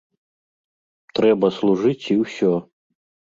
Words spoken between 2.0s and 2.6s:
і ўсё!